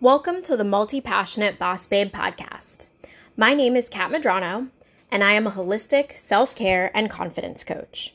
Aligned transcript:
Welcome 0.00 0.42
to 0.42 0.56
the 0.56 0.62
Multi 0.62 1.00
Passionate 1.00 1.58
Boss 1.58 1.84
Babe 1.84 2.12
podcast. 2.12 2.86
My 3.36 3.52
name 3.52 3.74
is 3.74 3.88
Kat 3.88 4.12
Madrano, 4.12 4.68
and 5.10 5.24
I 5.24 5.32
am 5.32 5.44
a 5.44 5.50
holistic 5.50 6.16
self 6.16 6.54
care 6.54 6.92
and 6.94 7.10
confidence 7.10 7.64
coach. 7.64 8.14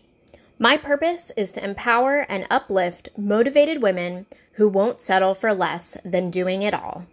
My 0.57 0.77
purpose 0.77 1.33
is 1.35 1.51
to 1.51 1.63
empower 1.63 2.19
and 2.29 2.47
uplift 2.49 3.09
motivated 3.17 3.81
women 3.81 4.27
who 4.53 4.69
won't 4.69 5.01
settle 5.01 5.35
for 5.35 5.53
less 5.53 5.97
than 6.05 6.31
doing 6.31 6.61
it 6.61 6.73
all. 6.73 7.05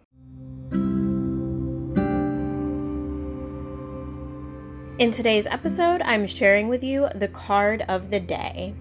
In 5.00 5.10
today's 5.10 5.48
episode, 5.48 6.00
I'm 6.02 6.28
sharing 6.28 6.68
with 6.68 6.84
you 6.84 7.08
the 7.12 7.26
card 7.26 7.84
of 7.88 8.10
the 8.10 8.20
day. 8.20 8.76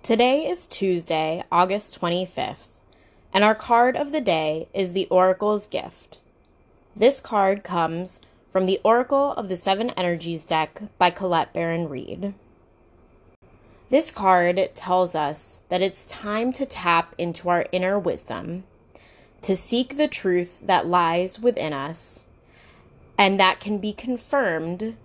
Today 0.03 0.47
is 0.47 0.67
Tuesday, 0.67 1.43
August 1.51 1.99
25th, 1.99 2.67
and 3.35 3.43
our 3.43 3.53
card 3.53 3.97
of 3.97 4.13
the 4.13 4.21
day 4.21 4.69
is 4.73 4.93
the 4.93 5.07
Oracle's 5.07 5.67
Gift. 5.67 6.21
This 6.95 7.19
card 7.19 7.65
comes 7.65 8.21
from 8.49 8.65
the 8.65 8.79
Oracle 8.81 9.33
of 9.33 9.49
the 9.49 9.57
Seven 9.57 9.89
Energies 9.89 10.45
deck 10.45 10.83
by 10.97 11.09
Colette 11.09 11.51
Baron 11.51 11.89
Reid. 11.89 12.33
This 13.89 14.09
card 14.09 14.69
tells 14.73 15.15
us 15.15 15.59
that 15.67 15.81
it's 15.81 16.07
time 16.07 16.53
to 16.53 16.65
tap 16.65 17.13
into 17.17 17.49
our 17.49 17.65
inner 17.73 17.99
wisdom, 17.99 18.63
to 19.41 19.53
seek 19.53 19.97
the 19.97 20.07
truth 20.07 20.61
that 20.65 20.87
lies 20.87 21.37
within 21.37 21.73
us, 21.73 22.27
and 23.17 23.37
that 23.37 23.59
can 23.59 23.79
be 23.79 23.91
confirmed 23.91 24.95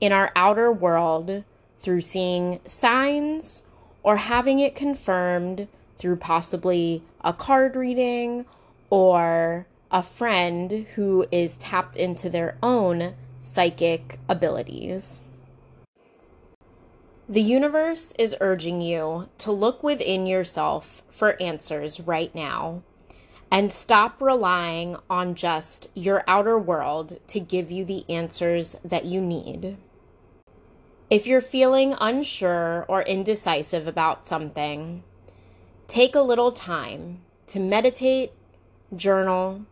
in 0.00 0.10
our 0.10 0.32
outer 0.34 0.72
world 0.72 1.44
through 1.80 2.00
seeing 2.00 2.60
signs 2.66 3.62
or 4.02 4.16
having 4.16 4.58
it 4.58 4.74
confirmed 4.74 5.68
through 5.98 6.16
possibly 6.16 7.02
a 7.22 7.32
card 7.32 7.76
reading 7.76 8.46
or 8.90 9.66
a 9.90 10.02
friend 10.02 10.86
who 10.94 11.26
is 11.30 11.56
tapped 11.56 11.96
into 11.96 12.28
their 12.28 12.56
own 12.62 13.14
psychic 13.40 14.18
abilities. 14.28 15.20
The 17.28 17.40
universe 17.40 18.12
is 18.18 18.36
urging 18.40 18.82
you 18.82 19.28
to 19.38 19.50
look 19.50 19.82
within 19.82 20.26
yourself 20.26 21.02
for 21.08 21.40
answers 21.40 22.00
right 22.00 22.34
now 22.34 22.82
and 23.50 23.72
stop 23.72 24.20
relying 24.20 24.96
on 25.08 25.34
just 25.34 25.88
your 25.94 26.24
outer 26.26 26.58
world 26.58 27.18
to 27.28 27.40
give 27.40 27.70
you 27.70 27.84
the 27.84 28.04
answers 28.08 28.76
that 28.84 29.04
you 29.04 29.20
need. 29.20 29.76
If 31.08 31.26
you're 31.26 31.40
feeling 31.40 31.94
unsure 32.00 32.84
or 32.88 33.02
indecisive 33.02 33.86
about 33.86 34.26
something, 34.26 35.04
take 35.88 36.14
a 36.14 36.20
little 36.20 36.52
time 36.52 37.20
to 37.48 37.60
meditate, 37.60 38.32
journal, 38.94 39.66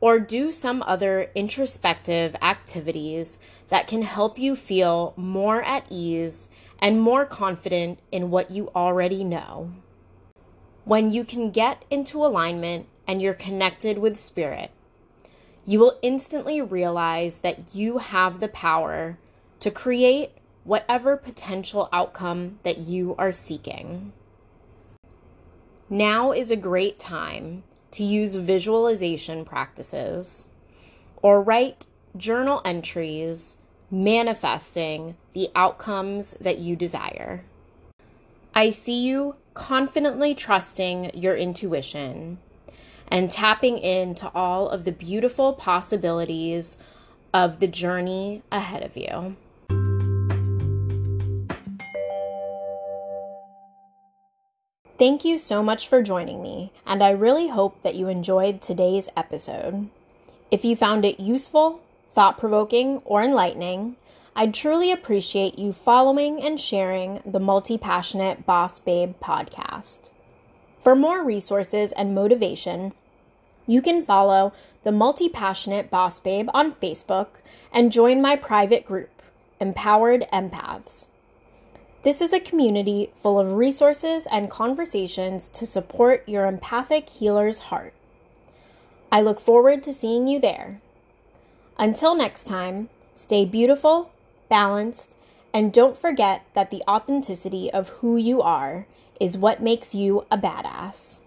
or 0.00 0.18
do 0.18 0.50
some 0.50 0.82
other 0.82 1.30
introspective 1.34 2.34
activities 2.42 3.38
that 3.68 3.86
can 3.86 4.02
help 4.02 4.38
you 4.38 4.56
feel 4.56 5.14
more 5.16 5.62
at 5.62 5.84
ease 5.88 6.48
and 6.80 7.00
more 7.00 7.24
confident 7.24 8.00
in 8.10 8.30
what 8.30 8.50
you 8.50 8.68
already 8.74 9.22
know. 9.22 9.70
When 10.84 11.12
you 11.12 11.24
can 11.24 11.52
get 11.52 11.84
into 11.88 12.24
alignment 12.24 12.86
and 13.06 13.22
you're 13.22 13.34
connected 13.34 13.98
with 13.98 14.18
spirit, 14.18 14.72
you 15.64 15.78
will 15.78 15.98
instantly 16.02 16.60
realize 16.60 17.38
that 17.38 17.72
you 17.72 17.98
have 17.98 18.40
the 18.40 18.48
power 18.48 19.16
to 19.60 19.70
create 19.70 20.32
whatever 20.64 21.16
potential 21.16 21.88
outcome 21.92 22.58
that 22.64 22.78
you 22.78 23.14
are 23.16 23.32
seeking. 23.32 24.12
Now 25.92 26.32
is 26.32 26.50
a 26.50 26.56
great 26.56 26.98
time 26.98 27.64
to 27.90 28.02
use 28.02 28.36
visualization 28.36 29.44
practices 29.44 30.48
or 31.20 31.42
write 31.42 31.84
journal 32.16 32.62
entries 32.64 33.58
manifesting 33.90 35.16
the 35.34 35.50
outcomes 35.54 36.32
that 36.40 36.56
you 36.60 36.76
desire. 36.76 37.44
I 38.54 38.70
see 38.70 39.02
you 39.02 39.34
confidently 39.52 40.34
trusting 40.34 41.10
your 41.12 41.36
intuition 41.36 42.38
and 43.08 43.30
tapping 43.30 43.76
into 43.76 44.32
all 44.34 44.70
of 44.70 44.86
the 44.86 44.92
beautiful 44.92 45.52
possibilities 45.52 46.78
of 47.34 47.60
the 47.60 47.68
journey 47.68 48.42
ahead 48.50 48.82
of 48.82 48.96
you. 48.96 49.36
Thank 55.02 55.24
you 55.24 55.36
so 55.36 55.64
much 55.64 55.88
for 55.88 56.00
joining 56.00 56.40
me, 56.40 56.70
and 56.86 57.02
I 57.02 57.10
really 57.10 57.48
hope 57.48 57.82
that 57.82 57.96
you 57.96 58.06
enjoyed 58.06 58.62
today's 58.62 59.08
episode. 59.16 59.88
If 60.52 60.64
you 60.64 60.76
found 60.76 61.04
it 61.04 61.18
useful, 61.18 61.80
thought 62.08 62.38
provoking, 62.38 63.02
or 63.04 63.20
enlightening, 63.20 63.96
I'd 64.36 64.54
truly 64.54 64.92
appreciate 64.92 65.58
you 65.58 65.72
following 65.72 66.40
and 66.40 66.60
sharing 66.60 67.20
the 67.26 67.40
Multi 67.40 67.76
Passionate 67.76 68.46
Boss 68.46 68.78
Babe 68.78 69.14
podcast. 69.20 70.10
For 70.80 70.94
more 70.94 71.24
resources 71.24 71.90
and 71.90 72.14
motivation, 72.14 72.92
you 73.66 73.82
can 73.82 74.04
follow 74.04 74.52
the 74.84 74.92
Multi 74.92 75.28
Passionate 75.28 75.90
Boss 75.90 76.20
Babe 76.20 76.48
on 76.54 76.74
Facebook 76.74 77.42
and 77.72 77.90
join 77.90 78.22
my 78.22 78.36
private 78.36 78.84
group, 78.84 79.20
Empowered 79.58 80.28
Empaths. 80.32 81.08
This 82.02 82.20
is 82.20 82.32
a 82.32 82.40
community 82.40 83.12
full 83.14 83.38
of 83.38 83.52
resources 83.52 84.26
and 84.32 84.50
conversations 84.50 85.48
to 85.50 85.64
support 85.64 86.28
your 86.28 86.46
empathic 86.46 87.08
healer's 87.08 87.60
heart. 87.70 87.94
I 89.12 89.20
look 89.20 89.38
forward 89.38 89.84
to 89.84 89.92
seeing 89.92 90.26
you 90.26 90.40
there. 90.40 90.80
Until 91.78 92.16
next 92.16 92.44
time, 92.44 92.88
stay 93.14 93.44
beautiful, 93.44 94.10
balanced, 94.48 95.16
and 95.54 95.72
don't 95.72 95.96
forget 95.96 96.44
that 96.54 96.72
the 96.72 96.82
authenticity 96.88 97.70
of 97.70 97.90
who 98.00 98.16
you 98.16 98.42
are 98.42 98.86
is 99.20 99.38
what 99.38 99.62
makes 99.62 99.94
you 99.94 100.26
a 100.28 100.36
badass. 100.36 101.18